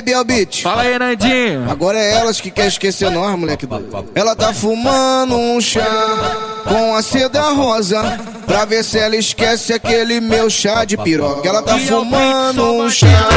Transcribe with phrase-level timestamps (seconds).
[0.00, 0.62] Ei, Biel Beat.
[0.62, 1.70] Fala aí, Nandinho.
[1.70, 4.06] Agora é elas que quer esquecer nós, moleque doido.
[4.14, 5.84] Ela tá fumando um chá
[6.66, 8.18] com a seda rosa.
[8.46, 11.46] Pra ver se ela esquece aquele meu chá de piroca.
[11.46, 13.28] Ela tá fumando um chá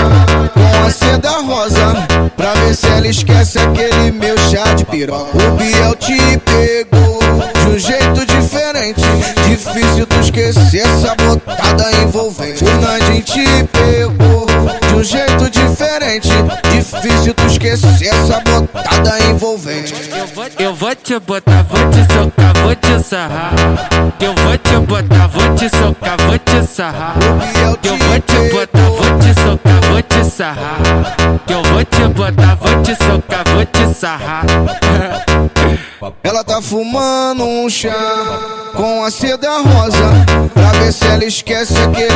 [0.54, 2.08] com a seda rosa.
[2.38, 5.38] Pra ver se ela esquece aquele meu chá de piroca.
[5.38, 9.02] O Biel te pegou de um jeito diferente.
[9.48, 12.64] Difícil tu esquecer essa botada envolvente.
[12.64, 14.46] O Nandinho te pegou
[14.88, 15.33] de um jeito
[16.20, 16.30] diferente.
[16.72, 19.94] Difícil tu esquecer essa botada envolvente.
[20.12, 23.54] Eu vou, eu vou te botar, vou te socar, vou te sarrar.
[24.20, 27.16] Eu vou te botar, vou te socar, vou te sarrar.
[27.84, 30.80] Eu vou te botar, vou te socar, vou te sarrar.
[31.48, 34.46] Eu vou te botar, vou te socar, vou te sarrar.
[36.24, 37.94] Ela tá fumando um chá
[38.76, 40.26] com a seda rosa.
[40.54, 42.13] Pra ver se ela esquece aquele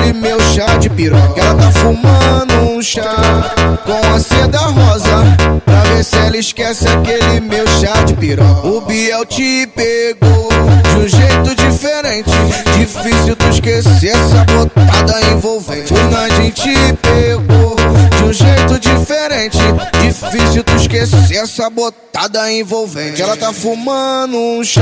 [1.00, 3.54] Ela tá fumando um chá
[3.86, 5.38] com a seda rosa.
[5.64, 8.68] Pra ver se ela esquece aquele meu chá de piroca.
[8.68, 12.32] O Biel te pegou de um jeito diferente.
[12.80, 15.94] Difícil tu esquecer essa botada envolvente.
[15.94, 17.76] O Nandinho te pegou
[18.18, 19.60] de um jeito diferente.
[20.02, 23.22] Difícil tu esquecer essa botada envolvente.
[23.22, 24.82] Ela tá fumando um chá.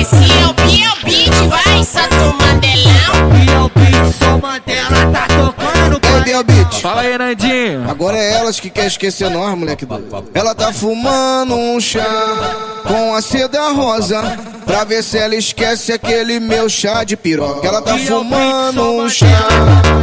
[0.00, 0.81] Esse é o Biel
[6.42, 6.80] Biel Beat.
[6.80, 7.88] Fala aí, Nandinho.
[7.88, 10.24] Agora é elas que quer esquecer nós, moleque doido.
[10.34, 12.04] Ela tá fumando um chá
[12.86, 14.20] com a seda rosa.
[14.64, 17.66] Pra ver se ela esquece aquele meu chá de piroca.
[17.66, 19.26] Ela tá fumando um chá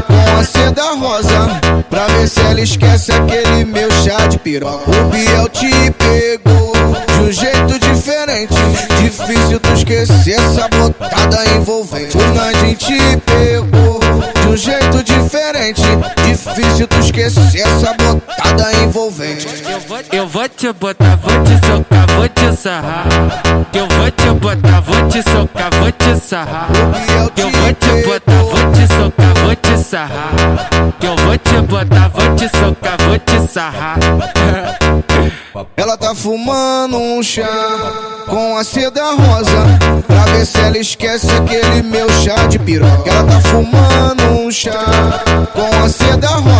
[0.05, 1.83] com a seda rosa.
[1.89, 4.91] Pra ver se ela esquece aquele meu chá de piroca.
[4.91, 6.73] O Biel te pegou
[7.07, 8.53] de um jeito diferente.
[9.01, 12.17] Difícil tu esquecer essa botada envolvente.
[12.17, 13.99] O Nandinho te pegou
[14.41, 15.81] de um jeito diferente.
[17.19, 19.45] Esquecer essa botada envolvente.
[19.69, 23.07] Eu vou, eu vou te botar, vou te socar, vou te sarrar.
[23.73, 26.69] Eu vou te botar, vou te socar, vou te sarrar.
[27.35, 30.33] Eu vou te botar, vou te socar, vou te sarrar.
[31.01, 33.99] Eu vou te botar, vou te socar, vou te sarrar.
[35.75, 37.45] Ela tá fumando um chá
[38.27, 39.77] com a seda rosa.
[40.07, 43.09] Pra ver se ela esquece aquele meu chá de piroca.
[43.09, 44.85] Ela tá fumando um chá
[45.53, 46.58] com a seda rosa.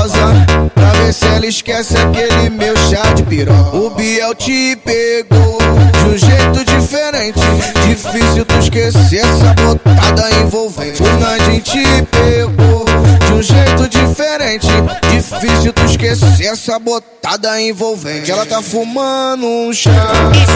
[1.50, 3.76] Esquece aquele meu chá de piroca.
[3.76, 7.40] O Biel te pegou de um jeito diferente.
[7.88, 11.02] Difícil tu esquecer essa botada envolvente.
[11.02, 12.86] O Nandinho te pegou
[13.26, 14.68] de um jeito diferente.
[15.12, 18.30] Difícil tu esquecer essa botada envolvente.
[18.30, 19.92] Ela tá fumando um chá.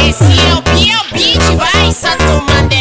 [0.08, 2.73] Esse é o Biel Beat, vai, Santo Mandelão.